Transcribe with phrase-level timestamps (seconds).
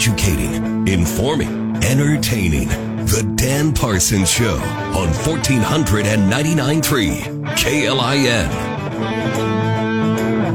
[0.00, 2.68] educating, informing, entertaining.
[3.04, 8.48] The Dan Parsons Show on 1499.3 KLIN.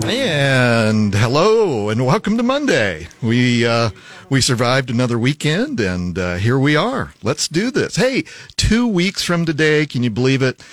[0.08, 3.08] And hello and welcome to Monday.
[3.21, 3.92] We uh,
[4.31, 7.14] we survived another weekend and uh, here we are.
[7.21, 7.98] Let's do this.
[7.98, 8.23] Hey,
[8.57, 10.64] two weeks from today, can you believe it?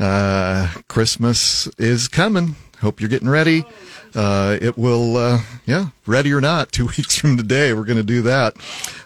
[0.00, 2.56] Uh, Christmas is coming.
[2.80, 3.66] Hope you're getting ready.
[4.14, 8.02] Uh, it will, uh, yeah, ready or not, two weeks from today, we're going to
[8.02, 8.54] do that.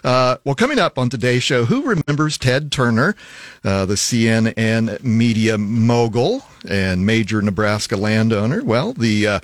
[0.03, 3.15] Uh, well, coming up on today's show, who remembers Ted Turner,
[3.63, 8.63] uh, the CNN media mogul and major Nebraska landowner?
[8.63, 9.39] Well, the uh,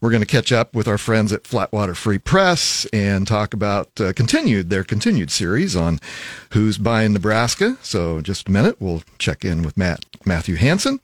[0.00, 4.00] we're going to catch up with our friends at Flatwater Free Press and talk about
[4.00, 6.00] uh, continued their continued series on
[6.50, 7.76] who's buying Nebraska.
[7.82, 11.00] So, just a minute, we'll check in with Matt Matthew Hansen.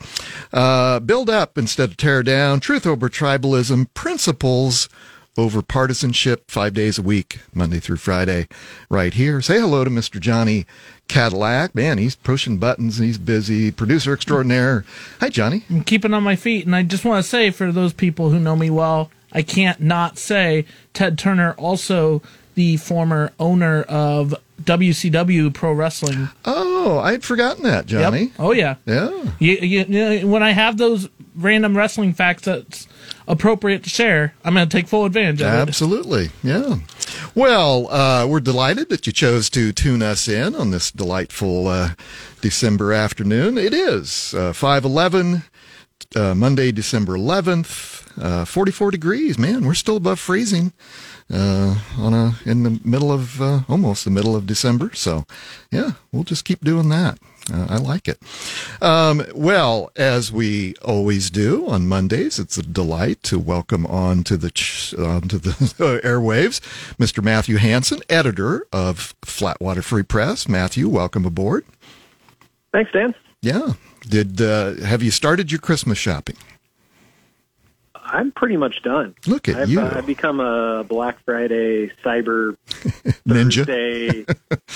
[0.51, 2.61] build up instead of tear down.
[2.61, 3.93] Truth over tribalism.
[3.95, 4.89] Principles
[5.37, 8.49] over partisanship five days a week, Monday through Friday,
[8.89, 9.41] right here.
[9.41, 10.21] Say hello to Mr.
[10.21, 10.67] Johnny
[11.09, 11.75] Cadillac.
[11.75, 13.71] Man, he's pushing buttons he's busy.
[13.71, 14.85] Producer extraordinaire.
[15.21, 15.65] Hi, Johnny.
[15.71, 16.67] I'm keeping on my feet.
[16.67, 19.81] And I just want to say for those people who know me well, I can't
[19.81, 22.23] not say Ted Turner, also
[22.55, 26.29] the former owner of WCW Pro Wrestling.
[26.45, 28.25] Oh, I had forgotten that, Johnny.
[28.25, 28.33] Yep.
[28.39, 28.75] Oh, yeah.
[28.87, 29.11] Yeah.
[29.39, 32.87] You, you, you, when I have those random wrestling facts that's
[33.31, 36.25] appropriate to share, I'm going to take full advantage of Absolutely.
[36.25, 36.33] it.
[36.45, 36.79] Absolutely.
[36.79, 37.31] Yeah.
[37.35, 41.91] Well, uh, we're delighted that you chose to tune us in on this delightful uh,
[42.41, 43.57] December afternoon.
[43.57, 45.45] It is uh, 511,
[46.17, 49.39] uh, Monday, December 11th, uh, 44 degrees.
[49.39, 50.73] Man, we're still above freezing
[51.33, 54.91] uh, on a in the middle of uh, almost the middle of December.
[54.95, 55.25] So,
[55.71, 57.19] yeah, we'll just keep doing that.
[57.53, 58.19] Uh, I like it.
[58.81, 64.37] Um, well, as we always do on Mondays, it's a delight to welcome on to
[64.37, 65.51] the ch- onto the
[66.05, 66.61] airwaves,
[66.97, 67.23] Mr.
[67.23, 70.49] Matthew Hansen, editor of Flatwater Free Press.
[70.49, 71.65] Matthew, welcome aboard.
[72.73, 73.15] Thanks, Dan.
[73.43, 73.73] Yeah.
[74.09, 76.37] Did uh, have you started your Christmas shopping?
[78.13, 79.15] I'm pretty much done.
[79.27, 79.81] Look at I've, you.
[79.81, 82.57] Uh, I've become a Black Friday cyber
[83.27, 83.67] ninja.
[83.67, 84.27] Thursday,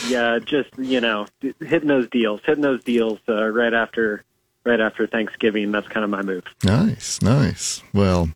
[0.08, 1.26] yeah, just you know,
[1.60, 4.24] hitting those deals, hitting those deals uh, right after,
[4.64, 5.72] right after Thanksgiving.
[5.72, 6.44] That's kind of my move.
[6.62, 7.82] Nice, nice.
[7.92, 8.30] Well.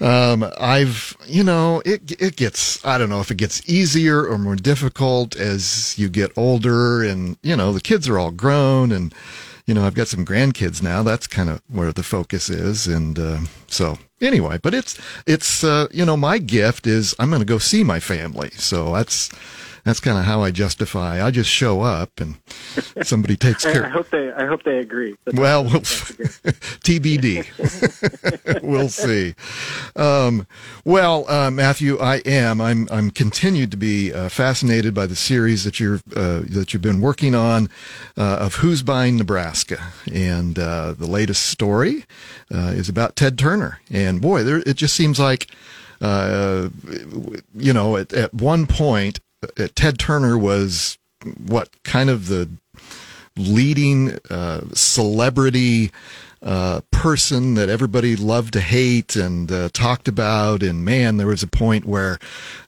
[0.00, 2.84] Um, I've, you know, it it gets.
[2.84, 7.36] I don't know if it gets easier or more difficult as you get older, and
[7.42, 9.14] you know, the kids are all grown, and
[9.66, 11.02] you know, I've got some grandkids now.
[11.02, 12.86] That's kind of where the focus is.
[12.86, 17.40] And, uh, so anyway, but it's, it's, uh, you know, my gift is I'm going
[17.40, 18.50] to go see my family.
[18.50, 19.30] So that's,
[19.84, 21.24] that's kind of how I justify.
[21.24, 22.36] I just show up and
[23.02, 23.84] somebody takes care.
[23.84, 24.32] I, I hope they.
[24.32, 25.16] I hope they agree.
[25.24, 27.46] That's well, we'll TBD.
[28.62, 29.34] we'll see.
[29.96, 30.46] Um,
[30.84, 32.60] well, uh, Matthew, I am.
[32.60, 32.88] I'm.
[32.90, 37.00] I'm continued to be uh, fascinated by the series that you're uh, that you've been
[37.00, 37.68] working on
[38.16, 42.04] uh, of Who's Buying Nebraska, and uh, the latest story
[42.54, 43.80] uh, is about Ted Turner.
[43.90, 45.48] And boy, there, it just seems like.
[47.54, 50.98] you know, at, at one point, uh, Ted Turner was
[51.38, 52.50] what kind of the
[53.36, 55.90] leading uh, celebrity
[56.42, 60.62] uh, person that everybody loved to hate and uh, talked about.
[60.62, 62.18] And man, there was a point where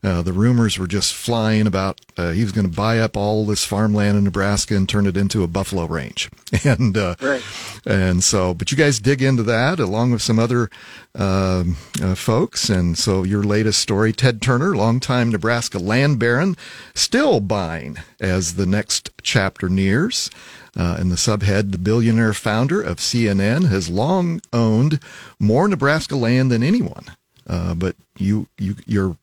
[0.03, 3.45] uh, the rumors were just flying about uh, he was going to buy up all
[3.45, 6.31] this farmland in Nebraska and turn it into a buffalo range.
[6.65, 7.43] And uh, right.
[7.85, 10.71] and so, but you guys dig into that along with some other
[11.15, 12.71] um, uh, folks.
[12.71, 16.57] And so, your latest story, Ted Turner, longtime Nebraska land baron,
[16.95, 20.31] still buying as the next chapter nears.
[20.77, 25.01] Uh, and the subhead, the billionaire founder of CNN, has long owned
[25.39, 27.05] more Nebraska land than anyone.
[27.47, 29.17] Uh, but you, you, your,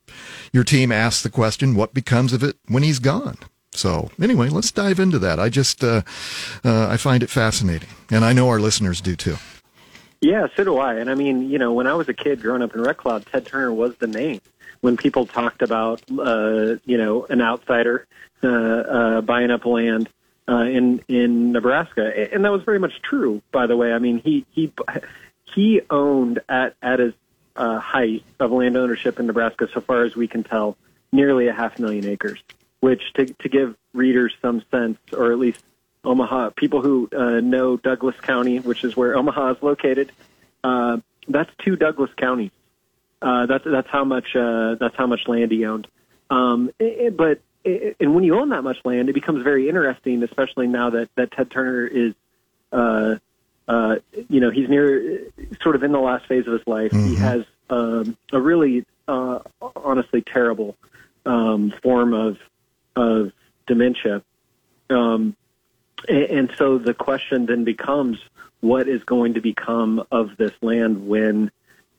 [0.53, 3.37] your team asked the question, what becomes of it when he's gone?
[3.73, 5.39] So anyway, let's dive into that.
[5.39, 6.01] I just, uh,
[6.63, 9.37] uh, I find it fascinating, and I know our listeners do too.
[10.19, 10.95] Yeah, so do I.
[10.95, 13.25] And I mean, you know, when I was a kid growing up in Red Cloud,
[13.25, 14.41] Ted Turner was the name.
[14.81, 18.05] When people talked about, uh, you know, an outsider
[18.43, 20.09] uh, buying up land,
[20.51, 23.41] uh, in in Nebraska, and that was very much true.
[23.51, 24.71] By the way, I mean he he
[25.45, 27.13] he owned at at his
[27.55, 30.77] uh, height of land ownership in Nebraska, so far as we can tell,
[31.11, 32.39] nearly a half million acres.
[32.81, 35.63] Which to to give readers some sense, or at least
[36.03, 40.11] Omaha people who uh, know Douglas County, which is where Omaha is located,
[40.63, 42.51] uh, that's two Douglas counties.
[43.21, 45.87] Uh, that's that's how much uh, that's how much land he owned.
[46.29, 50.67] Um, it, but and when you own that much land, it becomes very interesting, especially
[50.67, 52.13] now that, that Ted Turner is,
[52.71, 53.15] uh,
[53.67, 53.95] uh,
[54.29, 55.21] you know, he's near
[55.61, 56.91] sort of in the last phase of his life.
[56.91, 57.07] Mm-hmm.
[57.07, 59.39] He has um, a really, uh,
[59.75, 60.75] honestly terrible
[61.25, 62.37] um, form of
[62.95, 63.31] of
[63.67, 64.21] dementia.
[64.89, 65.35] Um,
[66.07, 68.19] and, and so the question then becomes,
[68.59, 71.51] what is going to become of this land when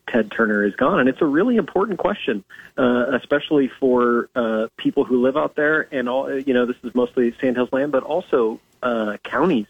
[0.07, 0.99] Ted Turner is gone?
[0.99, 2.43] And it's a really important question,
[2.77, 5.87] uh, especially for uh, people who live out there.
[5.91, 9.67] And all you know, this is mostly Sandhills land, but also uh, counties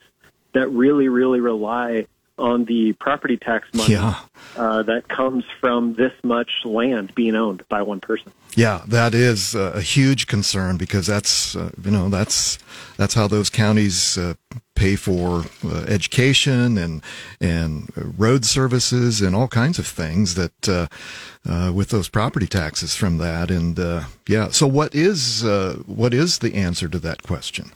[0.54, 2.08] that really, really rely
[2.38, 4.16] on the property tax money Yeah.
[4.58, 8.32] uh, that comes from this much land being owned by one person.
[8.56, 12.58] Yeah, that is uh, a huge concern because that's uh, you know that's
[12.98, 14.34] that's how those counties uh,
[14.76, 17.02] pay for uh, education and
[17.42, 20.88] and road services and all kinds of things that uh,
[21.50, 24.50] uh, with those property taxes from that and uh, yeah.
[24.50, 27.72] So what is uh, what is the answer to that question?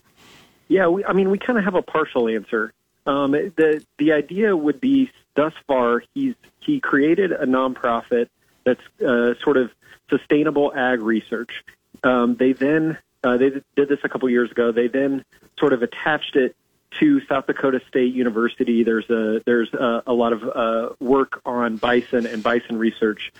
[0.68, 2.74] Yeah, we, I mean, we kind of have a partial answer.
[3.07, 8.27] Um, the the idea would be thus far he's he created a nonprofit
[8.65, 9.71] that's uh, sort of
[10.09, 11.63] sustainable ag research.
[12.04, 14.71] Um, they then uh, they did this a couple years ago.
[14.71, 15.24] They then
[15.57, 16.56] sort of attached it
[17.00, 18.83] to South Dakota State University.
[18.83, 23.31] There's a there's a, a lot of uh, work on bison and bison research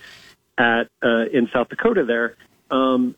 [0.56, 2.36] at uh, in South Dakota there.
[2.70, 3.14] Um,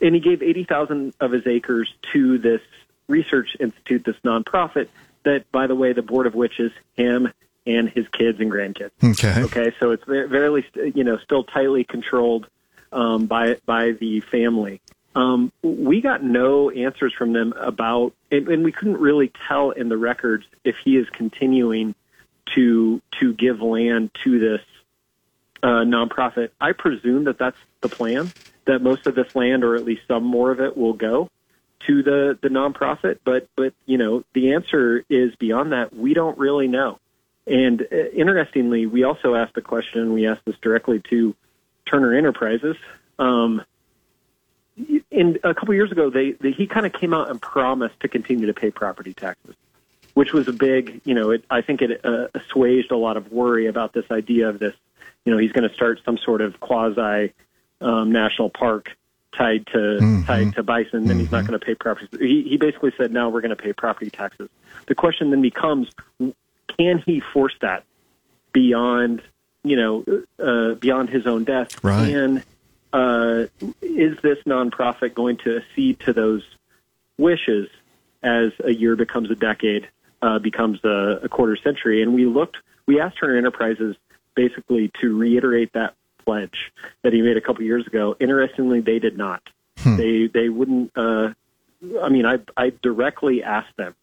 [0.00, 2.60] and he gave 80,000 of his acres to this
[3.08, 4.88] research institute, this nonprofit
[5.24, 7.32] that, by the way, the board of which is him
[7.66, 8.90] and his kids and grandkids.
[9.02, 9.42] Okay.
[9.42, 12.46] Okay, so it's very, very you know, still tightly controlled
[12.92, 14.80] um, by by the family.
[15.14, 19.88] Um, we got no answers from them about, and, and we couldn't really tell in
[19.88, 21.94] the records if he is continuing
[22.54, 24.60] to to give land to this
[25.62, 26.50] uh, nonprofit.
[26.60, 28.32] I presume that that's the plan.
[28.66, 31.30] That most of this land, or at least some more of it, will go
[31.86, 33.18] to the the nonprofit.
[33.24, 35.94] But but you know the answer is beyond that.
[35.94, 36.98] We don't really know.
[37.46, 40.12] And uh, interestingly, we also asked the question.
[40.12, 41.34] We asked this directly to
[41.86, 42.76] Turner Enterprises.
[43.18, 43.62] Um,
[45.10, 48.08] in a couple years ago, they, they he kind of came out and promised to
[48.08, 49.54] continue to pay property taxes,
[50.14, 53.30] which was a big, you know, it, I think it uh, assuaged a lot of
[53.30, 54.74] worry about this idea of this,
[55.24, 57.32] you know, he's going to start some sort of quasi
[57.80, 58.96] um, national park
[59.36, 62.08] tied to tied to bison, and he's not going to pay property.
[62.18, 64.48] He, he basically said, "No, we're going to pay property taxes."
[64.86, 65.88] The question then becomes,
[66.78, 67.84] can he force that
[68.52, 69.22] beyond,
[69.62, 70.04] you know,
[70.38, 71.82] uh, beyond his own death?
[71.82, 72.08] Right.
[72.08, 72.42] And
[72.92, 73.46] uh,
[73.82, 76.42] is this nonprofit going to accede to those
[77.18, 77.68] wishes
[78.22, 79.88] as a year becomes a decade,
[80.22, 82.02] uh, becomes a, a quarter century?
[82.02, 83.96] And we looked, we asked Turner Enterprises
[84.34, 86.72] basically to reiterate that pledge
[87.02, 88.16] that he made a couple years ago.
[88.20, 89.42] Interestingly, they did not.
[89.84, 90.92] They they wouldn't.
[90.96, 91.34] Uh,
[92.02, 93.94] I mean, I I directly asked them.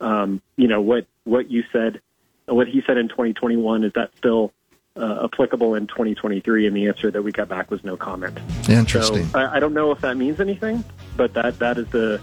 [0.00, 2.00] Um, you know what what you said,
[2.46, 4.52] what he said in 2021 is that still
[4.96, 6.66] uh, applicable in 2023?
[6.66, 8.38] And the answer that we got back was no comment.
[8.68, 9.26] Interesting.
[9.26, 10.84] So I, I don't know if that means anything,
[11.16, 12.20] but that that is the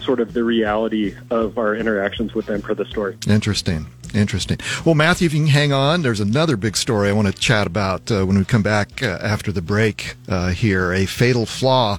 [0.00, 3.16] sort of the reality of our interactions with them for the story.
[3.26, 3.86] Interesting.
[4.14, 4.58] Interesting.
[4.84, 7.66] Well, Matthew, if you can hang on, there's another big story I want to chat
[7.66, 10.92] about uh, when we come back uh, after the break uh, here.
[10.92, 11.98] A fatal flaw.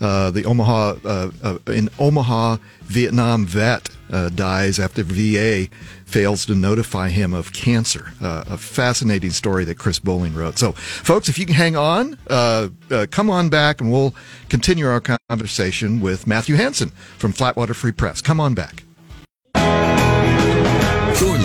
[0.00, 5.68] Uh, the Omaha, uh, uh, in Omaha, Vietnam vet uh, dies after VA
[6.04, 8.12] fails to notify him of cancer.
[8.20, 10.58] Uh, a fascinating story that Chris Bowling wrote.
[10.58, 14.14] So, folks, if you can hang on, uh, uh, come on back and we'll
[14.48, 18.20] continue our conversation with Matthew Hansen from Flatwater Free Press.
[18.20, 18.82] Come on back.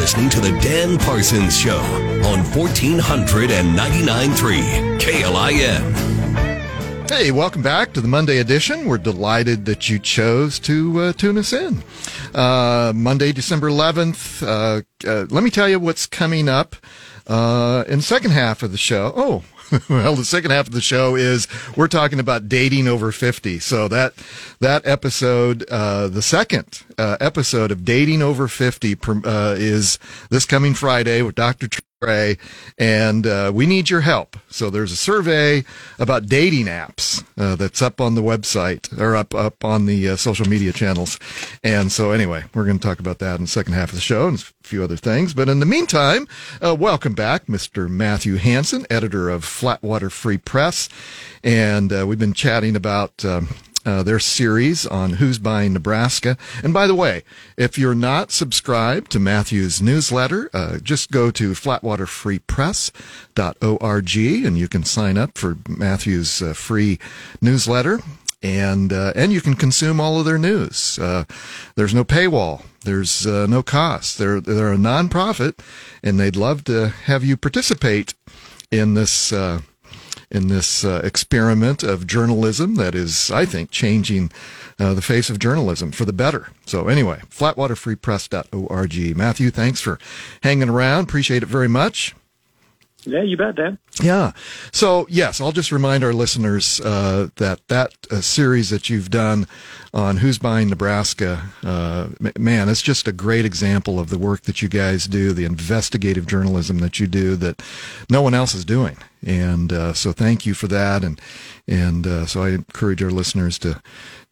[0.07, 7.11] Listening to The Dan Parsons Show on 1499.3 KLIN.
[7.11, 8.85] Hey, welcome back to the Monday edition.
[8.85, 11.83] We're delighted that you chose to uh, tune us in.
[12.33, 14.47] Uh, Monday, December 11th.
[14.47, 16.77] Uh, uh, let me tell you what's coming up
[17.27, 19.11] uh, in the second half of the show.
[19.13, 19.43] Oh,
[19.89, 23.59] well, the second half of the show is we're talking about dating over 50.
[23.59, 24.13] So that
[24.59, 30.73] that episode, uh, the second uh, episode of Dating Over 50 uh, is this coming
[30.73, 31.67] Friday with Dr.
[32.77, 34.37] And uh, we need your help.
[34.49, 35.63] So there's a survey
[35.97, 40.15] about dating apps uh, that's up on the website or up up on the uh,
[40.15, 41.17] social media channels.
[41.63, 44.01] And so anyway, we're going to talk about that in the second half of the
[44.01, 45.33] show and a few other things.
[45.33, 46.27] But in the meantime,
[46.63, 47.89] uh, welcome back, Mr.
[47.89, 50.89] Matthew Hansen, editor of Flatwater Free Press,
[51.43, 53.25] and uh, we've been chatting about.
[53.25, 53.49] Um,
[53.87, 56.37] uh, their series on who's buying Nebraska.
[56.61, 57.23] And by the way,
[57.55, 64.83] if you're not subscribed to Matthew's newsletter, uh, just go to flatwaterfreepress.org and you can
[64.83, 66.99] sign up for Matthew's uh, free
[67.41, 68.01] newsletter.
[68.43, 70.99] And uh, and you can consume all of their news.
[70.99, 71.23] Uh,
[71.75, 72.61] there's no paywall.
[72.83, 74.19] There's uh, no cost.
[74.19, 75.57] They're they're a nonprofit,
[76.03, 78.13] and they'd love to have you participate
[78.69, 79.33] in this
[80.29, 84.31] in this uh, experiment of journalism that is, I think, changing
[84.79, 86.49] uh, the face of journalism for the better.
[86.65, 89.17] So anyway, flatwaterfreepress.org.
[89.17, 89.99] Matthew, thanks for
[90.43, 91.03] hanging around.
[91.03, 92.13] Appreciate it very much.
[93.03, 93.77] Yeah, you bet, Dan.
[94.01, 94.31] Yeah.
[94.71, 99.47] So yes, I'll just remind our listeners uh, that that uh, series that you've done
[99.93, 104.61] on who's buying Nebraska, uh, man, it's just a great example of the work that
[104.61, 107.61] you guys do, the investigative journalism that you do that
[108.09, 108.97] no one else is doing.
[109.25, 111.03] And uh, so thank you for that.
[111.03, 111.19] And
[111.67, 113.81] and uh, so I encourage our listeners to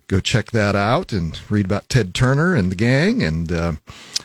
[0.07, 3.73] go check that out and read about Ted Turner and the gang and uh,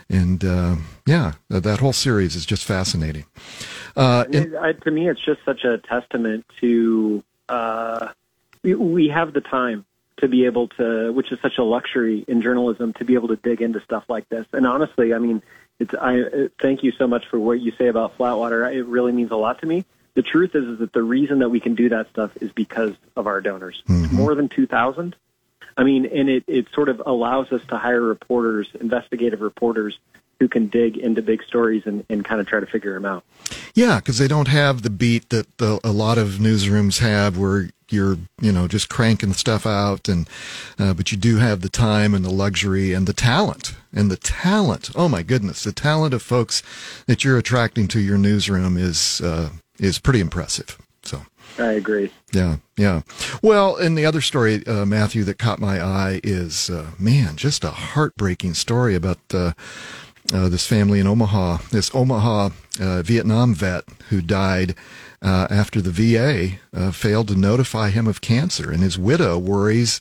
[0.08, 3.24] and uh, yeah, that whole series is just fascinating.
[3.96, 8.08] Uh, in, I, to me, it's just such a testament to uh,
[8.62, 9.84] we, we have the time
[10.18, 13.36] to be able to, which is such a luxury in journalism, to be able to
[13.36, 14.46] dig into stuff like this.
[14.52, 15.42] And honestly, I mean,
[15.78, 18.70] it's I thank you so much for what you say about Flatwater.
[18.72, 19.84] It really means a lot to me.
[20.14, 22.94] The truth is, is that the reason that we can do that stuff is because
[23.16, 23.82] of our donors.
[23.88, 24.14] Mm-hmm.
[24.14, 25.16] More than two thousand.
[25.76, 29.98] I mean, and it, it sort of allows us to hire reporters, investigative reporters,
[30.40, 33.22] who can dig into big stories and, and kind of try to figure them out.
[33.74, 37.68] Yeah, because they don't have the beat that the, a lot of newsrooms have, where
[37.90, 40.28] you're you know just cranking stuff out, and
[40.78, 44.16] uh, but you do have the time and the luxury and the talent and the
[44.16, 44.90] talent.
[44.94, 46.62] Oh my goodness, the talent of folks
[47.06, 50.78] that you're attracting to your newsroom is uh, is pretty impressive.
[51.58, 52.10] I agree.
[52.32, 53.02] Yeah, yeah.
[53.42, 57.64] Well, and the other story, uh, Matthew, that caught my eye is, uh, man, just
[57.64, 59.52] a heartbreaking story about uh,
[60.32, 64.74] uh, this family in Omaha, this Omaha uh, Vietnam vet who died
[65.22, 70.00] uh, after the VA failed to notify him of cancer, and his widow worries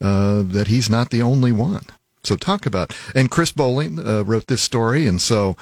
[0.00, 1.84] that he's not the only one.
[2.28, 5.56] So talk about and Chris Bowling uh, wrote this story, and so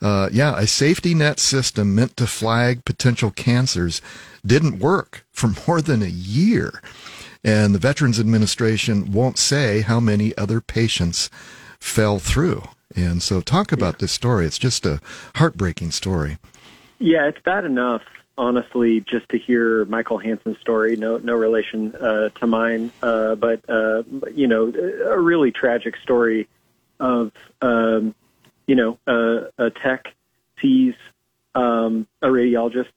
[0.00, 4.00] yeah, a safety net system meant to flag potential cancers
[4.46, 6.80] didn't work for more than a year,
[7.44, 11.28] and the Veterans Administration won't say how many other patients
[11.80, 12.62] fell through.
[12.94, 14.46] And so, talk about this story.
[14.46, 15.00] It's just a
[15.36, 16.38] heartbreaking story.
[16.98, 18.02] Yeah, it's bad enough,
[18.36, 20.96] honestly, just to hear Michael Hansen's story.
[20.96, 24.02] No, no relation uh, to mine, uh, but uh,
[24.34, 24.72] you know,
[25.06, 26.48] a really tragic story
[27.00, 28.14] of um,
[28.66, 30.14] you know a tech
[30.60, 30.94] sees
[31.54, 32.92] um, a radiologist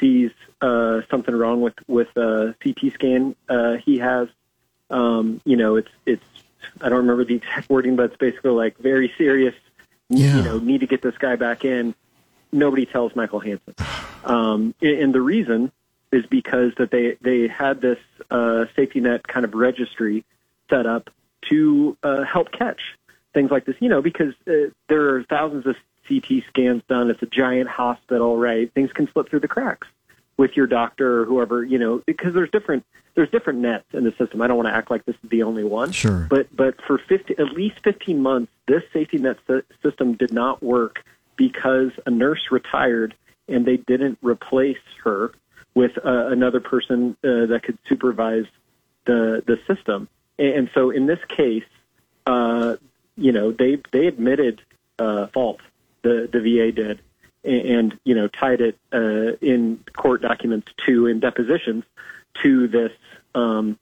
[0.00, 4.28] sees uh, something wrong with with a CT scan uh, he has.
[4.90, 6.24] Um, you know, it's it's
[6.80, 9.54] I don't remember the exact wording, but it's basically like very serious.
[10.08, 10.36] Yeah.
[10.36, 11.94] You know, need to get this guy back in.
[12.52, 13.74] Nobody tells Michael Hansen,
[14.24, 15.72] um, and the reason
[16.12, 17.98] is because that they they had this
[18.30, 20.24] uh, safety net kind of registry
[20.70, 21.10] set up
[21.48, 22.80] to uh, help catch
[23.34, 23.76] things like this.
[23.80, 25.76] You know, because uh, there are thousands of
[26.08, 27.10] CT scans done.
[27.10, 28.72] It's a giant hospital, right?
[28.72, 29.88] Things can slip through the cracks
[30.36, 32.84] with your doctor or whoever, you know, because there's different
[33.14, 34.42] there's different nets in the system.
[34.42, 35.92] I don't want to act like this is the only one.
[35.92, 36.26] Sure.
[36.28, 39.38] But but for 50, at least 15 months, this safety net
[39.82, 41.02] system did not work
[41.36, 43.14] because a nurse retired
[43.48, 45.32] and they didn't replace her
[45.74, 48.46] with uh, another person uh, that could supervise
[49.04, 50.08] the the system.
[50.38, 51.64] And, and so in this case,
[52.26, 52.76] uh,
[53.16, 54.62] you know, they they admitted
[54.98, 55.60] uh, fault.
[56.02, 57.00] The the VA did,
[57.44, 61.84] and you know tied it uh, in court documents to in depositions
[62.42, 62.92] to this
[63.34, 63.78] um,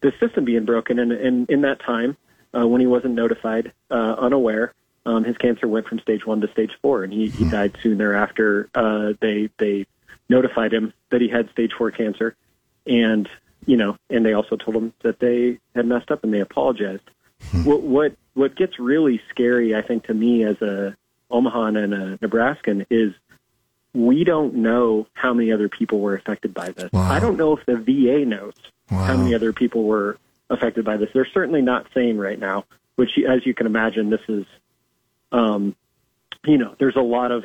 [0.00, 0.98] this system being broken.
[0.98, 2.16] And, and in that time,
[2.56, 4.72] uh, when he wasn't notified, uh, unaware,
[5.06, 7.50] um, his cancer went from stage one to stage four, and he, he hmm.
[7.50, 8.68] died soon thereafter.
[8.74, 9.86] Uh, they they
[10.28, 12.34] notified him that he had stage four cancer,
[12.86, 13.28] and
[13.66, 17.08] you know, and they also told him that they had messed up and they apologized.
[17.50, 17.64] Hmm.
[17.64, 20.96] What what what gets really scary, I think, to me as a
[21.30, 23.12] Omaha and a Nebraskan is
[23.94, 26.90] we don't know how many other people were affected by this.
[26.92, 27.10] Wow.
[27.10, 28.54] I don't know if the VA knows
[28.90, 29.04] wow.
[29.04, 30.18] how many other people were
[30.50, 31.10] affected by this.
[31.14, 32.64] They're certainly not saying right now,
[32.96, 34.44] which, as you can imagine, this is,
[35.34, 35.74] um,
[36.46, 37.44] you know, there's a lot of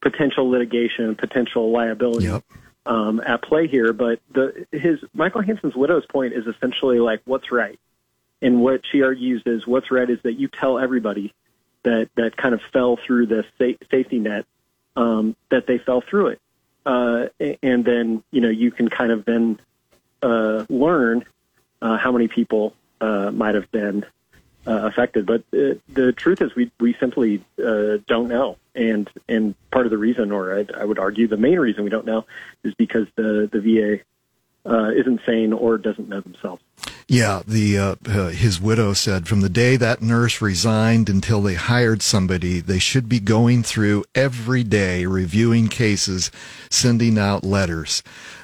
[0.00, 2.42] potential litigation, potential liability yep.
[2.86, 3.92] um, at play here.
[3.92, 7.78] But the his Michael Hansen's widow's point is essentially like what's right,
[8.40, 11.34] and what she argues is what's right is that you tell everybody
[11.82, 14.46] that that kind of fell through the sa- safety net
[14.96, 16.40] um, that they fell through it,
[16.86, 17.26] uh,
[17.62, 19.60] and then you know you can kind of then
[20.22, 21.22] uh, learn
[21.82, 24.06] uh, how many people uh, might have been
[24.66, 25.26] uh, affected.
[25.26, 29.90] But uh, the truth is, we we simply uh, don't know, and and part of
[29.90, 32.24] the reason, or I, I would argue, the main reason we don't know,
[32.64, 34.02] is because the the VA
[34.68, 36.62] uh, isn't sane or doesn't know themselves.
[37.08, 41.54] Yeah, the uh, uh, his widow said from the day that nurse resigned until they
[41.54, 46.32] hired somebody, they should be going through every day reviewing cases,
[46.68, 48.02] sending out letters.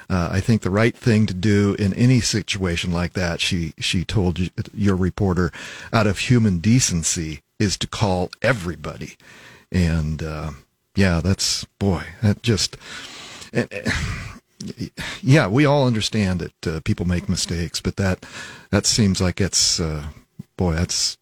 [0.09, 4.03] Uh, I think the right thing to do in any situation like that, she she
[4.03, 4.39] told
[4.73, 5.51] your reporter,
[5.91, 9.15] out of human decency, is to call everybody.
[9.71, 10.51] And uh,
[10.95, 12.77] yeah, that's boy, that just.
[13.55, 13.65] Uh,
[15.21, 18.25] yeah, we all understand that uh, people make mistakes, but that
[18.69, 20.07] that seems like it's uh,
[20.57, 21.17] boy, that's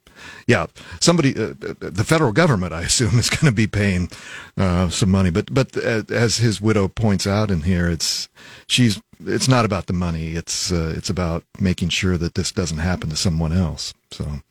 [0.48, 0.68] yeah,
[1.00, 4.10] somebody, uh, the federal government, I assume, is going to be paying
[4.58, 5.30] uh, some money.
[5.30, 8.30] But but uh, as his widow points out in here, it's
[8.68, 10.32] she's it's not about the money.
[10.32, 13.94] It's uh, it's about making sure that this doesn't happen to someone else.
[14.12, 14.42] So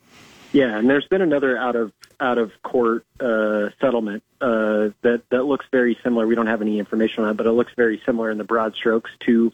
[0.52, 5.44] yeah, and there's been another out of out of court uh, settlement uh, that that
[5.44, 6.26] looks very similar.
[6.26, 8.74] We don't have any information on it, but it looks very similar in the broad
[8.74, 9.52] strokes to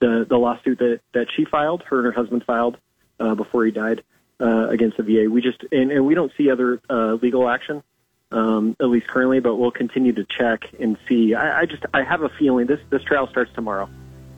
[0.00, 2.78] the the lawsuit that that she filed, her and her husband filed
[3.20, 4.02] uh, before he died
[4.40, 5.30] uh, against the VA.
[5.30, 7.82] We just and, and we don't see other uh, legal action.
[8.30, 11.32] Um, at least currently, but we'll continue to check and see.
[11.34, 13.88] I, I just I have a feeling this this trial starts tomorrow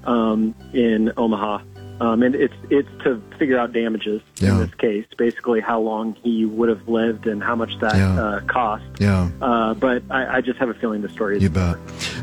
[0.05, 1.59] um, in Omaha,
[2.01, 4.53] um, and it's it's to figure out damages Yeah.
[4.53, 8.15] in this case, basically how long he would have lived and how much that Yeah.
[8.23, 8.85] uh, cost.
[9.01, 11.43] yeah, Uh, but I, I just have a feeling the story is.
[11.43, 11.77] you bet.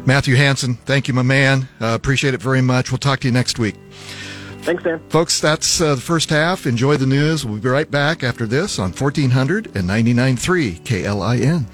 [0.06, 1.68] Matthew Hansen, thank you, my man.
[1.82, 2.92] Uh, appreciate it very much.
[2.94, 3.76] We'll talk to you next week.
[4.68, 5.00] Thanks, Dan.
[5.08, 6.66] Folks, that's uh, the first half.
[6.66, 7.46] Enjoy the news.
[7.46, 11.66] We'll be right back after this on 1499.3 KLIN.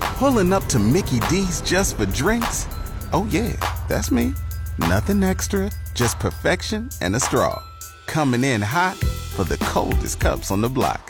[0.00, 2.66] Pulling up to Mickey D's just for drinks?
[3.12, 3.52] Oh, yeah,
[3.88, 4.34] that's me.
[4.80, 7.62] Nothing extra, just perfection and a straw.
[8.06, 11.08] Coming in hot for the coldest cups on the block.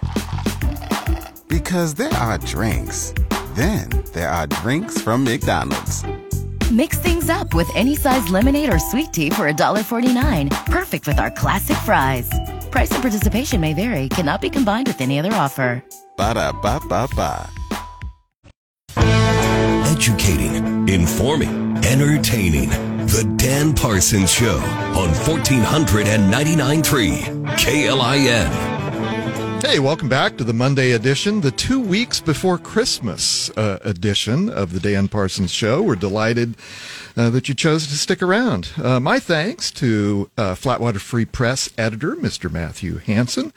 [1.49, 3.15] Because there are drinks,
[3.55, 6.05] then there are drinks from McDonald's.
[6.73, 10.51] Mix things up with any size lemonade or sweet tea for $1.49.
[10.67, 12.31] Perfect with our classic fries.
[12.71, 15.83] Price and participation may vary, cannot be combined with any other offer.
[16.17, 17.51] Ba da ba ba ba.
[19.91, 22.71] Educating, informing, entertaining.
[23.07, 24.57] The Dan Parsons Show
[24.97, 28.74] on 1499.3 KLIN.
[29.65, 34.75] Hey, welcome back to the Monday edition, the two weeks before Christmas uh, edition of
[34.75, 35.81] the Dan Parsons Show.
[35.81, 36.55] We're delighted
[37.17, 38.73] uh, that you chose to stick around.
[38.77, 42.53] Uh, my thanks to uh, Flatwater Free Press editor, Mr.
[42.53, 43.53] Matthew Hansen,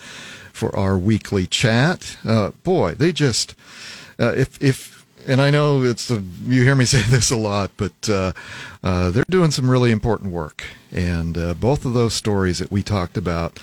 [0.54, 2.18] for our weekly chat.
[2.26, 3.54] Uh, boy, they just,
[4.18, 7.72] uh, if, if, and I know it's a, you hear me say this a lot,
[7.76, 8.32] but uh,
[8.82, 10.64] uh, they're doing some really important work.
[10.90, 13.60] And uh, both of those stories that we talked about,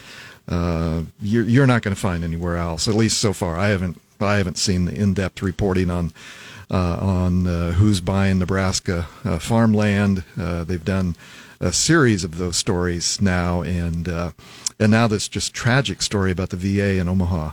[0.49, 2.89] uh, you're, you're not going to find anywhere else.
[2.89, 4.01] At least so far, I haven't.
[4.21, 6.13] I haven't seen the in-depth reporting on
[6.71, 10.25] uh, on uh, who's buying Nebraska uh, farmland.
[10.39, 11.17] Uh, they've done
[11.61, 14.31] a series of those stories now, and uh,
[14.79, 17.53] and now this just tragic story about the VA in Omaha.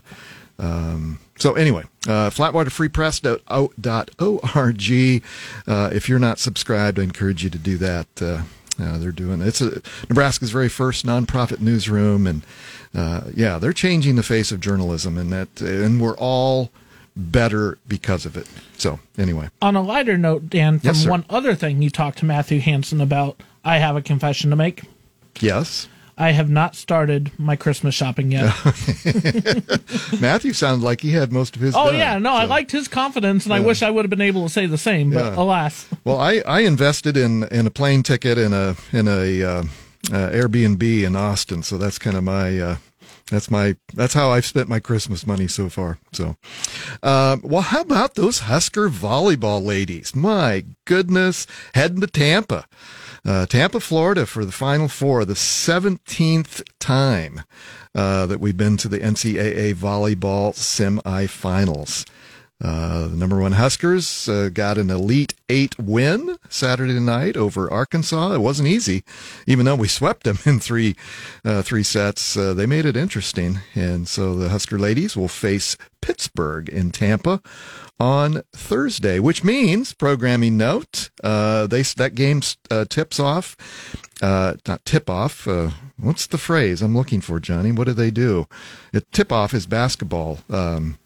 [0.59, 5.23] Um, so anyway, uh, flatwaterfreepress.org.
[5.67, 8.43] Uh, if you're not subscribed, I encourage you to do that.
[8.79, 12.41] Uh, they're doing it's a, Nebraska's very first nonprofit newsroom, and
[12.95, 16.71] uh, yeah, they're changing the face of journalism, and that and we're all
[17.15, 18.47] better because of it.
[18.77, 22.25] So anyway, On a lighter note, Dan, from Yes, one other thing you talked to
[22.25, 24.83] Matthew Hansen about, I have a confession to make.
[25.39, 25.87] yes,
[26.21, 28.53] I have not started my Christmas shopping yet.
[30.21, 31.75] Matthew sounded like he had most of his.
[31.75, 34.21] oh done, yeah, no, I liked his confidence, and I wish I would have been
[34.21, 35.41] able to say the same, but Yeah.
[35.41, 35.87] alas.
[36.03, 39.63] Well, I, I invested in, in a plane ticket in a in a uh,
[40.11, 42.75] uh, Airbnb in Austin, so that's kind of my uh,
[43.31, 45.97] that's my that's how I've spent my Christmas money so far.
[46.13, 46.35] So,
[47.01, 50.15] uh, well, how about those Husker volleyball ladies?
[50.15, 52.65] My goodness, heading to Tampa,
[53.25, 57.41] uh, Tampa, Florida, for the Final Four, the seventeenth time
[57.93, 62.05] uh, that we've been to the NCAA volleyball semifinals.
[62.61, 68.33] Uh, the number one Huskers uh, got an Elite Eight win Saturday night over Arkansas.
[68.33, 69.03] It wasn't easy,
[69.47, 70.95] even though we swept them in three
[71.43, 72.37] uh, three sets.
[72.37, 77.41] Uh, they made it interesting, and so the Husker ladies will face Pittsburgh in Tampa
[77.99, 83.57] on Thursday, which means programming note uh, they that game uh, tips off.
[84.21, 85.47] Uh, not tip off.
[85.97, 87.71] What's the phrase I'm looking for, Johnny?
[87.71, 88.47] What do they do?
[88.93, 90.39] It, tip off is basketball.
[90.49, 90.97] Um,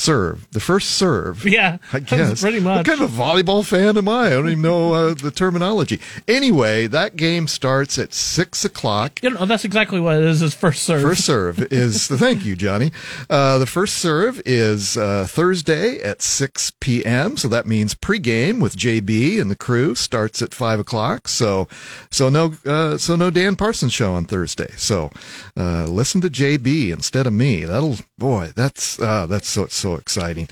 [0.00, 1.44] serve, the first serve.
[1.44, 2.40] Yeah, I guess.
[2.40, 2.78] pretty much.
[2.78, 4.26] What kind of a volleyball fan am I?
[4.26, 6.00] I don't even know uh, the terminology.
[6.26, 9.22] Anyway, that game starts at six o'clock.
[9.22, 10.40] You know, that's exactly what it is.
[10.40, 11.02] His first serve.
[11.02, 12.92] First serve is thank you, Johnny.
[13.28, 17.36] Uh, the first serve is uh, Thursday at 6 p.m.
[17.36, 21.28] So that means pregame with JB and the crew starts at five o'clock.
[21.28, 21.68] So,
[22.10, 24.72] so no, uh, so no Dan Parsons show on Thursday.
[24.76, 25.10] So,
[25.56, 27.64] uh, listen to JB instead of me.
[27.64, 30.48] That'll boy, that's uh, that's so so exciting.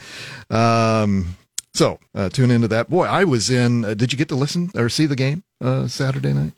[0.51, 1.37] Um,
[1.75, 2.91] so uh, tune into that.
[2.91, 3.85] Boy, I was in.
[3.85, 6.53] Uh, did you get to listen or see the game uh, Saturday night?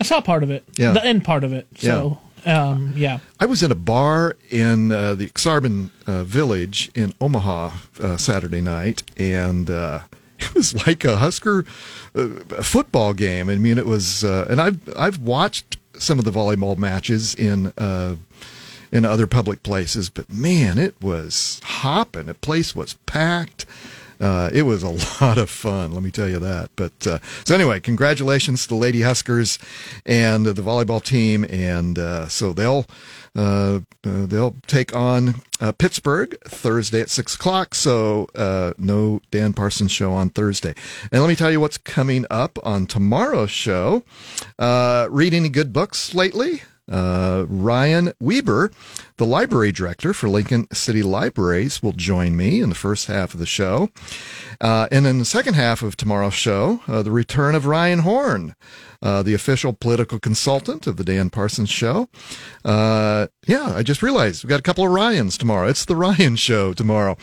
[0.00, 0.64] I saw part of it.
[0.76, 0.92] Yeah.
[0.92, 1.66] The end part of it.
[1.76, 3.18] So, um, yeah.
[3.40, 8.60] I was in a bar in uh, the Aksarben uh, village in Omaha uh, Saturday
[8.60, 10.00] night, and uh,
[10.38, 11.64] it was like a Husker
[12.14, 12.28] uh,
[12.62, 13.48] football game.
[13.48, 17.72] I mean, it was, uh, and I've I've watched some of the volleyball matches in
[17.76, 18.14] uh,
[18.90, 22.26] in other public places, but man, it was hopping.
[22.26, 23.66] The place was packed.
[24.20, 24.88] Uh, it was a
[25.24, 26.70] lot of fun, let me tell you that.
[26.76, 29.58] But uh, so anyway, congratulations to the Lady Huskers
[30.04, 32.86] and the volleyball team, and uh, so they'll
[33.36, 37.74] uh, uh, they'll take on uh, Pittsburgh Thursday at six o'clock.
[37.74, 40.74] So uh, no Dan Parsons show on Thursday.
[41.12, 44.02] And let me tell you what's coming up on tomorrow's show.
[44.58, 46.62] Uh, read any good books lately?
[46.90, 48.70] Uh, Ryan Weber,
[49.16, 53.40] the library director for Lincoln City Libraries, will join me in the first half of
[53.40, 53.90] the show.
[54.60, 58.54] Uh, and in the second half of tomorrow's show, uh, the return of Ryan Horn,
[59.02, 62.08] uh, the official political consultant of the Dan Parsons Show.
[62.64, 65.68] Uh, yeah, I just realized we've got a couple of Ryans tomorrow.
[65.68, 67.16] It's the Ryan Show tomorrow.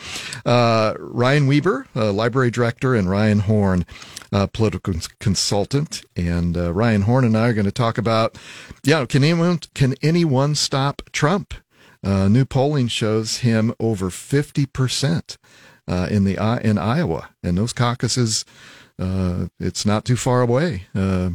[0.44, 3.84] Uh, Ryan Weber, library director, and Ryan Horn,
[4.32, 6.02] uh, political cons- consultant.
[6.16, 8.36] And uh, Ryan Horn and I are going to talk about,
[8.84, 11.54] yeah, can anyone can anyone stop Trump?
[12.04, 15.38] Uh, new polling shows him over fifty percent
[15.88, 18.44] uh, in the in Iowa, and those caucuses.
[18.98, 20.84] Uh, it's not too far away.
[20.94, 21.30] Uh,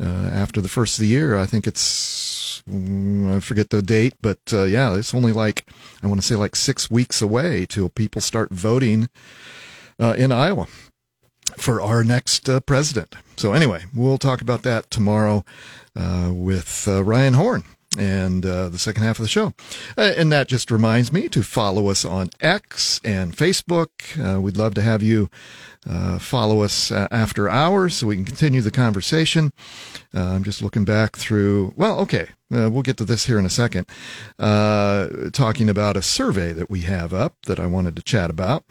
[0.00, 4.14] uh, after the first of the year, I think it's mm, I forget the date,
[4.22, 5.66] but uh, yeah, it's only like
[6.02, 9.08] I want to say like six weeks away till people start voting
[9.98, 10.68] uh, in Iowa
[11.60, 13.14] for our next uh, president.
[13.36, 15.44] So anyway, we'll talk about that tomorrow
[15.94, 17.64] uh, with uh, Ryan Horn
[17.96, 19.54] and uh, the second half of the show.
[19.96, 23.88] Uh, and that just reminds me to follow us on X and Facebook.
[24.18, 25.30] Uh, we'd love to have you
[25.88, 29.52] uh, follow us uh, after hours so we can continue the conversation.
[30.12, 33.86] I'm just looking back through, well, okay, we'll get to this here in a second.
[34.38, 38.64] Talking about a survey that we have up that I wanted to chat about.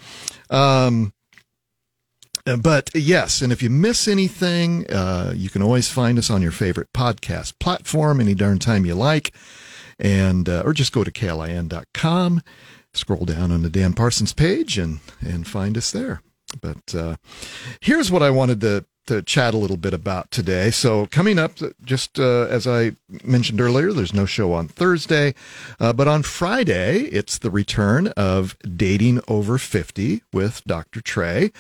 [0.50, 1.13] Um,
[2.56, 6.52] but yes, and if you miss anything, uh, you can always find us on your
[6.52, 9.34] favorite podcast platform any darn time you like,
[10.00, 12.42] and uh, or just go to klin.com,
[12.94, 16.22] scroll down on the Dan Parsons page, and and find us there.
[16.62, 17.18] But uh,
[17.82, 20.72] here's what I wanted to to chat a little bit about today.
[20.72, 22.91] So coming up, just uh, as I
[23.24, 25.34] mentioned earlier, there's no show on Thursday,
[25.80, 31.02] uh, but on Friday it's the return of Dating Over 50 with Dr.
[31.02, 31.52] Trey,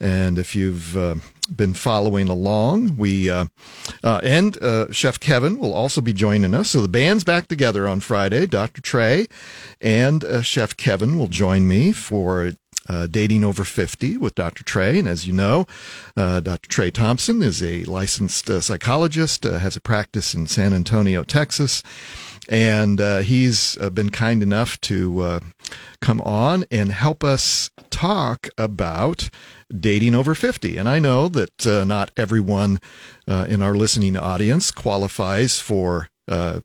[0.00, 1.16] and if you've uh,
[1.54, 3.46] been following along, we uh,
[4.02, 6.70] uh, and uh, Chef Kevin will also be joining us.
[6.70, 8.46] So the band's back together on Friday.
[8.46, 8.80] Dr.
[8.80, 9.26] Trey
[9.80, 12.52] and Chef Kevin will join me for
[12.88, 14.64] uh, Dating Over 50 with Dr.
[14.64, 14.98] Trey.
[14.98, 15.66] And as you know,
[16.16, 16.68] uh, Dr.
[16.68, 21.82] Trey Thompson is a licensed uh, psychologist, uh, has a practice in San Antonio, Texas.
[22.48, 25.40] And uh, he's uh, been kind enough to uh,
[26.00, 29.30] come on and help us talk about
[29.74, 30.76] dating over 50.
[30.76, 32.80] And I know that not everyone
[33.26, 36.60] uh, in our listening audience qualifies for uh,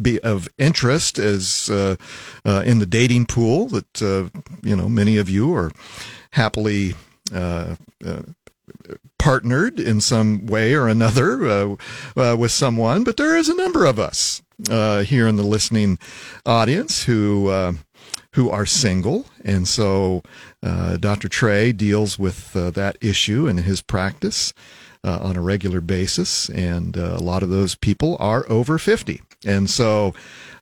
[0.00, 1.96] be of interest as uh,
[2.44, 4.28] uh, in the dating pool that uh,
[4.62, 5.70] you know many of you are
[6.30, 6.94] happily
[7.32, 8.22] uh, uh,
[9.18, 11.76] partnered in some way or another
[12.14, 15.98] with someone, but there is a number of us here in the listening
[16.46, 17.76] audience who
[18.32, 20.22] who are single, and so
[20.60, 21.28] uh, Dr.
[21.28, 24.52] Trey deals with uh, that issue in his practice
[25.04, 29.22] uh, on a regular basis, and uh, a lot of those people are over fifty,
[29.46, 30.14] and so.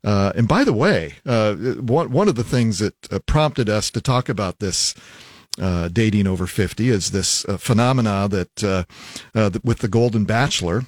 [0.04, 3.88] Uh, and by the way, uh, one one of the things that uh, prompted us
[3.88, 4.96] to talk about this
[5.60, 8.84] uh, dating over 50 is this uh, phenomena that uh,
[9.34, 10.84] uh, with the Golden Bachelor.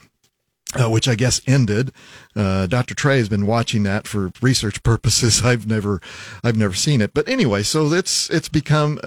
[0.76, 1.92] Which I guess ended.
[2.34, 2.96] Dr.
[2.96, 5.40] Trey has been watching that for research purposes.
[5.44, 6.00] I've never,
[6.42, 7.14] I've never seen it.
[7.14, 8.98] But anyway, so it's it's become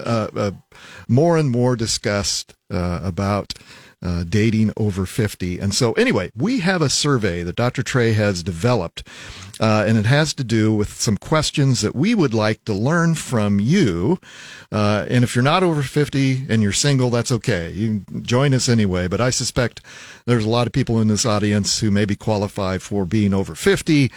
[1.08, 3.52] more and more discussed about
[4.02, 5.58] uh, dating over 50.
[5.58, 7.82] And so, anyway, we have a survey that Dr.
[7.82, 9.02] Trey has developed
[9.60, 13.14] uh, and it has to do with some questions that we would like to learn
[13.14, 14.18] from you.
[14.70, 17.70] Uh, and if you're not over 50 and you're single, that's okay.
[17.70, 19.08] You can join us anyway.
[19.08, 19.80] But I suspect
[20.26, 24.12] there's a lot of people in this audience who maybe qualify for being over 50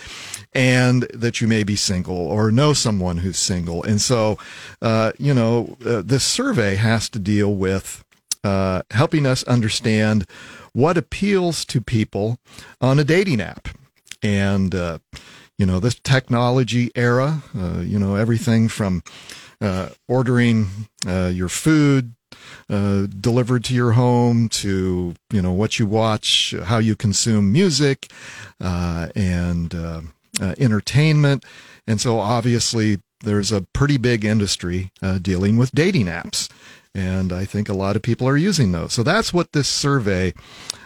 [0.54, 3.84] and that you may be single or know someone who's single.
[3.84, 4.38] And so,
[4.82, 8.04] uh, you know, uh, this survey has to deal with
[8.44, 10.26] uh, helping us understand
[10.74, 12.38] what appeals to people
[12.80, 13.68] on a dating app.
[14.24, 15.00] And, uh,
[15.58, 19.04] you know, this technology era, uh, you know, everything from
[19.60, 22.16] uh, ordering uh, your food
[22.70, 28.12] uh, delivered to your home to, you know, what you watch, how you consume music,
[28.60, 29.76] uh, and
[30.58, 31.46] entertainment.
[31.86, 36.50] And so obviously there's a pretty big industry dealing with dating apps.
[36.94, 38.94] And I think a lot of people are using those.
[38.94, 40.34] So that's what this survey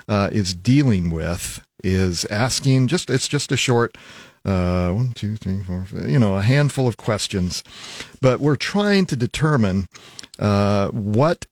[0.08, 3.98] is dealing with is asking just it's just a short
[4.46, 7.64] uh, one, two, three, four, five, you know, a handful of questions,
[8.22, 9.88] but we're trying to determine
[10.38, 11.46] uh, what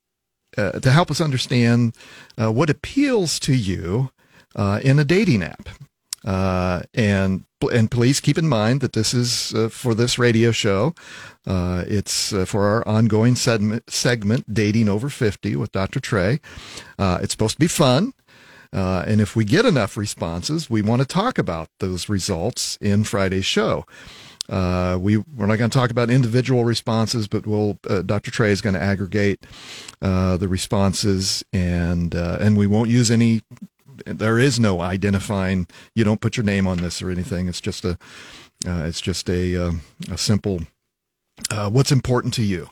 [0.58, 1.96] uh, to help us understand
[2.40, 4.12] uh, what appeals to you
[4.56, 5.70] uh, in a dating app.
[6.26, 10.94] Uh, and and please keep in mind that this is for this radio show.
[11.46, 16.00] it's for our ongoing segment, segment, Dating Over 50 with Dr.
[16.00, 16.40] Trey.
[17.00, 18.14] it's supposed to be fun.
[18.74, 23.04] Uh, and if we get enough responses, we want to talk about those results in
[23.04, 23.86] Friday's show.
[24.50, 28.32] Uh, we we're not going to talk about individual responses, but we'll uh, Dr.
[28.32, 29.46] Trey is going to aggregate
[30.02, 33.42] uh, the responses, and uh, and we won't use any.
[34.06, 35.68] There is no identifying.
[35.96, 37.48] You don't put your name on this or anything.
[37.48, 37.98] It's just a
[38.66, 39.56] uh, it's just a
[40.12, 40.62] a simple
[41.70, 42.70] what's important to you.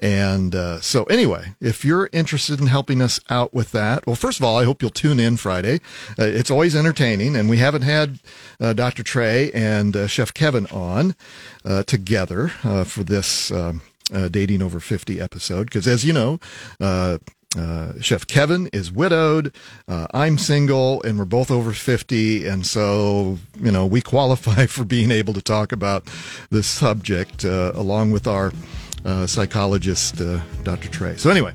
[0.00, 4.38] And uh, so, anyway, if you're interested in helping us out with that, well, first
[4.38, 5.76] of all, I hope you'll tune in Friday.
[6.18, 8.18] Uh, it's always entertaining, and we haven't had
[8.60, 9.02] uh, Dr.
[9.02, 11.14] Trey and uh, Chef Kevin on
[11.64, 13.82] uh, together uh, for this um,
[14.30, 16.38] Dating Over 50 episode, because as you know,
[17.56, 19.54] uh, Chef Kevin is widowed.
[19.88, 22.46] Uh, I'm single, and we're both over 50.
[22.46, 26.04] And so, you know, we qualify for being able to talk about
[26.50, 28.52] this subject uh, along with our
[29.04, 30.88] uh, psychologist, uh, Dr.
[30.88, 31.16] Trey.
[31.16, 31.52] So, anyway,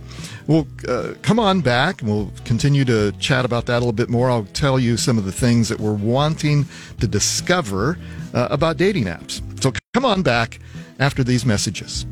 [0.48, 4.10] we'll uh, come on back and we'll continue to chat about that a little bit
[4.10, 4.30] more.
[4.30, 6.66] I'll tell you some of the things that we're wanting
[7.00, 7.98] to discover
[8.34, 9.42] about dating apps.
[9.62, 10.60] So, come on back
[11.00, 12.06] after these messages.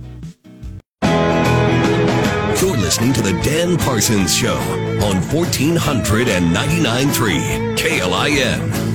[2.88, 4.56] Listening to The Dan Parsons Show
[5.04, 8.87] on 1499.3 KLIN.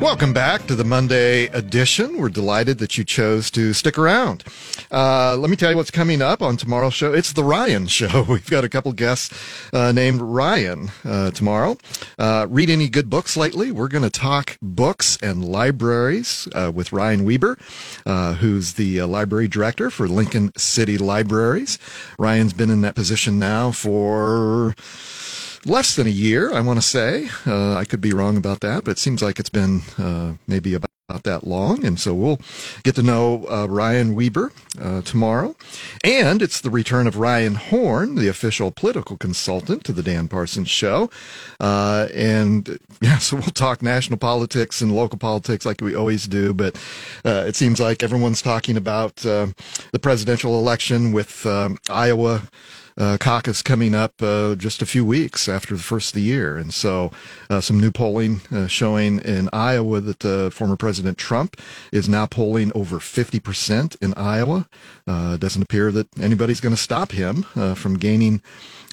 [0.00, 2.18] Welcome back to the Monday edition.
[2.18, 4.44] We're delighted that you chose to stick around.
[4.90, 7.12] Uh, let me tell you what's coming up on tomorrow's show.
[7.14, 8.24] It's the Ryan Show.
[8.28, 9.34] We've got a couple guests
[9.72, 11.78] uh, named Ryan uh, tomorrow.
[12.18, 13.72] Uh, read any good books lately?
[13.72, 17.58] We're going to talk books and libraries uh, with Ryan Weber,
[18.04, 21.78] uh, who's the library director for Lincoln City Libraries.
[22.18, 24.74] Ryan's been in that position now for
[25.66, 27.28] less than a year, I want to say.
[27.46, 30.74] Uh, I could be wrong about that, but it seems like it's been uh, maybe
[30.74, 30.90] about
[31.22, 31.84] that long.
[31.84, 32.40] And so we'll
[32.82, 35.54] get to know uh, Ryan Weber uh, tomorrow.
[36.02, 40.68] And it's the return of Ryan Horn, the official political consultant to the Dan Parsons
[40.68, 41.10] Show.
[41.60, 46.52] Uh, and yeah, so we'll talk national politics and local politics like we always do.
[46.52, 46.76] But
[47.24, 49.54] uh, it seems like everyone's talking about the
[50.00, 52.42] presidential election with um, Iowa
[52.98, 56.56] uh, caucus coming up uh, just a few weeks after the first of the year.
[56.56, 57.12] And so,
[57.50, 61.60] uh, some new polling uh, showing in Iowa that uh, former President Trump
[61.92, 64.68] is now polling over 50% in Iowa.
[65.06, 67.42] Uh, it doesn't appear that anybody's going to stop him
[67.74, 68.42] from gaining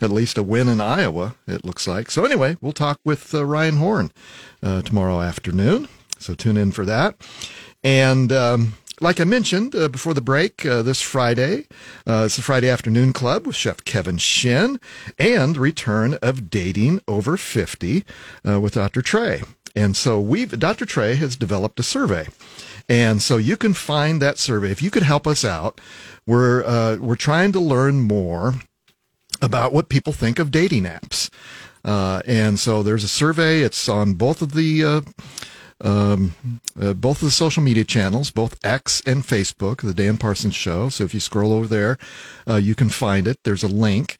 [0.01, 2.11] at least a win in Iowa, it looks like.
[2.11, 4.11] So, anyway, we'll talk with Ryan Horn
[4.61, 5.87] tomorrow afternoon.
[6.19, 7.15] So, tune in for that.
[7.83, 11.67] And, um, like I mentioned uh, before the break, uh, this Friday,
[12.07, 14.79] uh, it's the Friday Afternoon Club with Chef Kevin Shinn
[15.19, 18.05] and return of Dating Over 50
[18.47, 19.01] uh, with Dr.
[19.01, 19.43] Trey.
[19.75, 20.85] And so we've, Dr.
[20.85, 22.27] Trey has developed a survey.
[22.87, 24.71] And so you can find that survey.
[24.71, 25.81] If you could help us out,
[26.25, 28.53] we're, uh, we're trying to learn more
[29.41, 31.29] about what people think of dating apps.
[31.83, 33.63] Uh, and so there's a survey.
[33.63, 35.03] It's on both of the
[35.81, 36.33] um,
[36.79, 40.89] uh, both of the social media channels, both X and Facebook, the Dan Parsons Show.
[40.89, 41.97] So if you scroll over there,
[42.47, 43.37] uh, you can find it.
[43.43, 44.17] There's a link.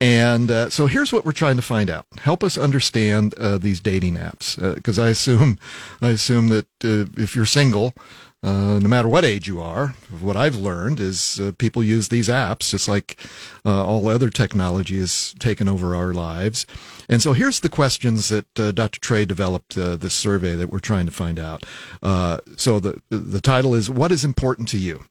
[0.00, 2.06] And uh, so here's what we're trying to find out.
[2.18, 5.58] Help us understand uh, these dating apps, because uh, I assume,
[6.00, 7.94] I assume that uh, if you're single,
[8.42, 12.88] no matter what age you are, what I've learned is people use these apps just
[12.88, 13.16] like
[13.64, 16.66] all other technology has taken over our lives.
[17.12, 18.98] And so here's the questions that uh, Dr.
[18.98, 21.62] Trey developed uh, this survey that we're trying to find out.
[22.02, 25.04] Uh, so the the title is "What is important to you?"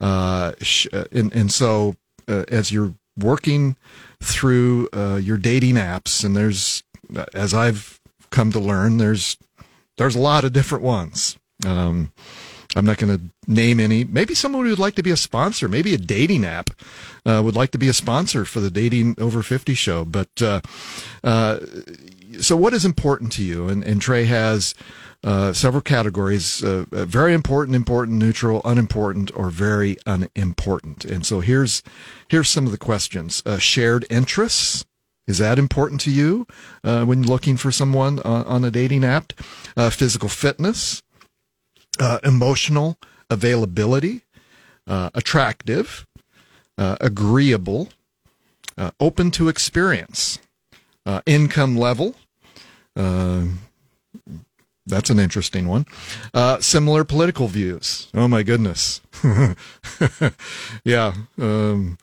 [0.00, 1.96] Uh, sh- uh, and and so
[2.26, 3.76] uh, as you're working
[4.22, 4.88] through
[5.20, 6.82] your dating apps, and there's
[7.34, 9.36] as I've come to learn, there's
[9.98, 11.36] there's a lot of different ones.
[11.66, 12.12] Um,
[12.76, 14.04] I'm not going to name any.
[14.04, 16.70] Maybe someone who would like to be a sponsor, maybe a dating app
[17.24, 20.04] uh, would like to be a sponsor for the Dating Over 50 show.
[20.04, 20.60] But uh,
[21.24, 21.58] uh,
[22.38, 23.68] so, what is important to you?
[23.68, 24.74] And, and Trey has
[25.24, 31.06] uh, several categories uh, uh, very important, important, neutral, unimportant, or very unimportant.
[31.06, 31.82] And so, here's,
[32.28, 34.84] here's some of the questions shared interests.
[35.26, 36.46] Is that important to you
[36.82, 39.32] when looking for someone on a dating app?
[39.90, 41.02] physical fitness,
[41.98, 42.98] uh, emotional
[43.30, 44.22] availability,
[44.86, 46.06] uh, attractive,
[46.78, 47.88] uh, agreeable,
[48.78, 50.38] uh, open to experience,
[51.04, 52.14] uh, income level.
[52.94, 53.44] Uh,
[54.86, 55.86] that's an interesting one.
[56.60, 58.08] similar political views.
[58.14, 59.00] Oh my goodness.
[60.84, 61.14] yeah.
[61.38, 61.98] Um,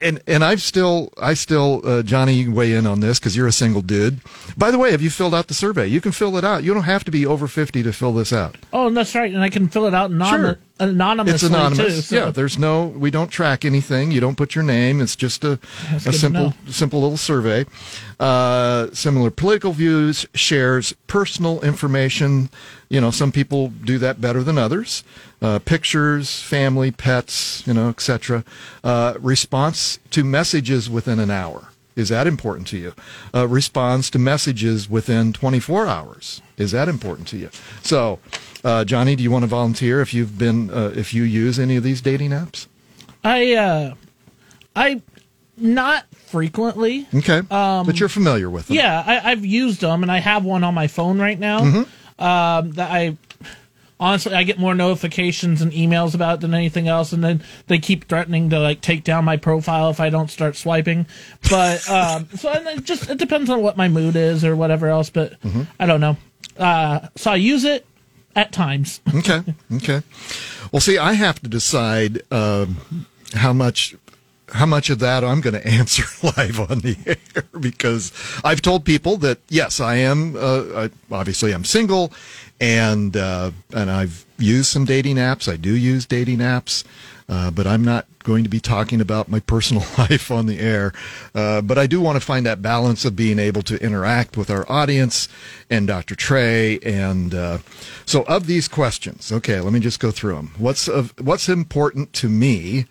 [0.00, 3.52] and and I've still I still uh, Johnny weigh in on this because you're a
[3.52, 4.20] single dude.
[4.56, 5.86] By the way, have you filled out the survey?
[5.86, 6.64] You can fill it out.
[6.64, 8.56] You don't have to be over fifty to fill this out.
[8.72, 10.58] Oh, that's right, and I can fill it out non- sure.
[10.78, 11.94] Anonymously It's anonymous.
[11.96, 12.00] too.
[12.02, 12.16] So.
[12.16, 14.10] Yeah, there's no we don't track anything.
[14.10, 15.00] You don't put your name.
[15.00, 15.58] It's just a
[16.06, 17.66] a simple simple little survey.
[18.18, 22.50] Uh, similar political views, shares personal information.
[22.88, 25.02] You know, some people do that better than others
[25.42, 28.44] uh, pictures, family, pets, you know, etc.
[28.82, 31.68] Uh, response to messages within an hour.
[31.96, 32.92] Is that important to you?
[33.34, 36.42] Uh, responds to messages within 24 hours.
[36.58, 37.50] Is that important to you?
[37.82, 38.18] So,
[38.62, 41.76] uh, Johnny, do you want to volunteer if you've been uh, if you use any
[41.76, 42.66] of these dating apps?
[43.24, 43.94] I uh,
[44.76, 45.02] I
[45.56, 47.06] not frequently.
[47.14, 48.76] Okay, um, but you're familiar with them.
[48.76, 51.60] Yeah, I, have used them, and I have one on my phone right now.
[51.60, 52.22] Mm-hmm.
[52.22, 53.16] Um, that I
[53.98, 57.78] honestly, I get more notifications and emails about it than anything else, and then they
[57.78, 61.06] keep threatening to like take down my profile if I don't start swiping.
[61.48, 65.10] But um, so it just it depends on what my mood is or whatever else.
[65.10, 65.62] But mm-hmm.
[65.78, 66.16] I don't know.
[66.58, 67.86] Uh, so I use it
[68.34, 69.00] at times.
[69.14, 69.42] okay.
[69.72, 70.02] Okay.
[70.72, 73.94] Well, see, I have to decide um, how much
[74.50, 78.12] how much of that I'm going to answer live on the air because
[78.44, 82.12] I've told people that yes, I am uh, I, obviously I'm single
[82.60, 85.50] and uh, and I've used some dating apps.
[85.50, 86.84] I do use dating apps,
[87.28, 90.92] uh, but I'm not going to be talking about my personal life on the air.
[91.32, 94.50] Uh, but I do want to find that balance of being able to interact with
[94.50, 95.28] our audience
[95.70, 96.16] and Dr.
[96.16, 96.80] Trey.
[96.80, 97.58] And uh,
[98.04, 100.50] so, of these questions, okay, let me just go through them.
[100.58, 102.86] What's of, what's important to me?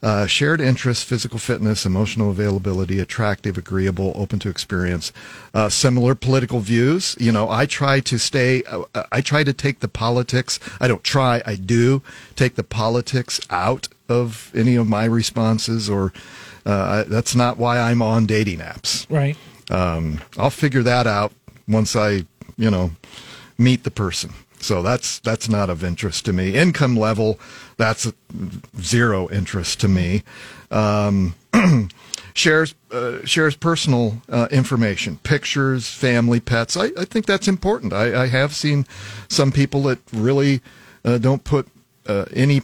[0.00, 5.12] Uh, shared interests, physical fitness, emotional availability, attractive, agreeable, open to experience,
[5.54, 7.16] uh, similar political views.
[7.18, 8.62] You know, I try to stay.
[8.62, 10.60] Uh, I try to take the politics.
[10.80, 11.42] I don't try.
[11.44, 12.02] I do
[12.36, 16.12] take the politics out of any of my responses, or
[16.66, 19.06] uh, that's not why I'm on dating apps.
[19.10, 19.36] Right.
[19.70, 21.32] Um, I'll figure that out
[21.66, 22.24] once I,
[22.56, 22.92] you know,
[23.58, 24.32] meet the person.
[24.60, 26.54] So that's that's not of interest to me.
[26.54, 27.38] Income level,
[27.76, 28.10] that's
[28.80, 30.22] zero interest to me.
[30.70, 31.34] Um,
[32.34, 36.76] shares uh, shares personal uh, information, pictures, family, pets.
[36.76, 37.92] I, I think that's important.
[37.92, 38.86] I, I, have seen
[39.28, 40.60] some people that really
[41.04, 41.68] uh, don't put
[42.06, 42.62] uh, any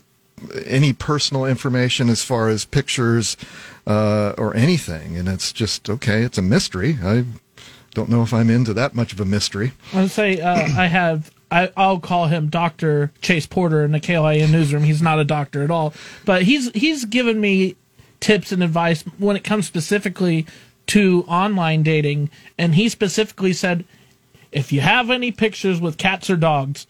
[0.65, 3.37] any personal information as far as pictures
[3.87, 6.23] uh, or anything, and it's just okay.
[6.23, 6.99] It's a mystery.
[7.03, 7.25] I
[7.93, 9.73] don't know if I'm into that much of a mystery.
[9.93, 11.31] I'll say uh, I have.
[11.51, 14.83] I, will call him Doctor Chase Porter in the KLIN newsroom.
[14.83, 17.77] He's not a doctor at all, but he's he's given me
[18.19, 20.47] tips and advice when it comes specifically
[20.87, 23.85] to online dating, and he specifically said,
[24.53, 26.87] if you have any pictures with cats or dogs,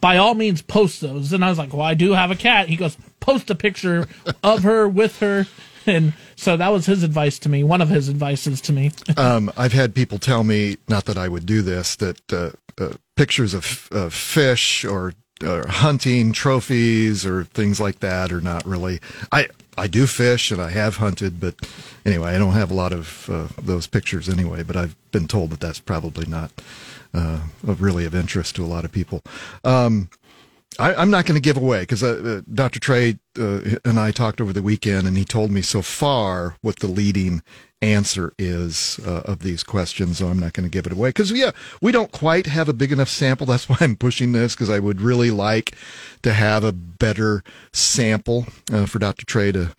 [0.00, 1.32] by all means post those.
[1.32, 2.68] And I was like, well, I do have a cat.
[2.68, 4.06] He goes, post a picture
[4.42, 5.46] of her with her.
[5.86, 8.92] And so that was his advice to me, one of his advices to me.
[9.16, 12.92] um, I've had people tell me, not that I would do this, that uh, uh,
[13.16, 18.98] pictures of, of fish or, hunting trophies or things like that are not really.
[19.30, 19.46] I
[19.78, 21.54] I do fish and I have hunted, but
[22.04, 24.62] anyway, I don't have a lot of uh, those pictures anyway.
[24.62, 26.50] But I've been told that that's probably not
[27.14, 29.22] uh, really of interest to a lot of people.
[29.64, 30.10] Um,
[30.78, 32.78] I, am not going to give away because uh, uh Dr.
[32.78, 36.80] Trey uh, and I talked over the weekend, and he told me so far what
[36.80, 37.42] the leading
[37.80, 40.18] answer is uh, of these questions.
[40.18, 42.72] So I'm not going to give it away because yeah, we don't quite have a
[42.72, 43.46] big enough sample.
[43.46, 45.76] That's why I'm pushing this because I would really like
[46.22, 49.24] to have a better sample uh, for Dr.
[49.26, 49.74] Trey to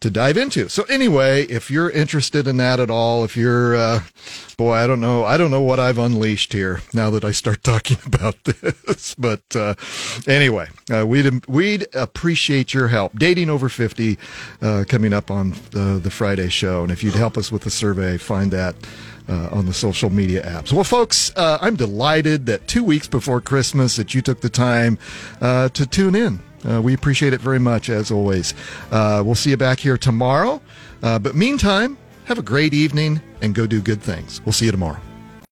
[0.00, 0.68] to dive into.
[0.68, 4.00] So anyway, if you're interested in that at all, if you're, uh,
[4.58, 7.62] boy, I don't know, I don't know what I've unleashed here now that I start
[7.62, 9.74] talking about this, but uh,
[10.26, 13.18] anyway, uh, we'd we'd appreciate your help.
[13.18, 14.18] Dating over fifty
[14.60, 17.70] uh, coming up on the the Friday show, and if you'd help us with the
[17.70, 18.74] survey, find that.
[19.28, 20.72] Uh, on the social media apps.
[20.72, 25.00] Well, folks, uh, I'm delighted that two weeks before Christmas that you took the time
[25.40, 26.38] uh, to tune in.
[26.64, 28.54] Uh, we appreciate it very much, as always.
[28.90, 30.60] Uh, we'll see you back here tomorrow.
[31.02, 34.40] Uh, but meantime, have a great evening and go do good things.
[34.44, 35.00] We'll see you tomorrow.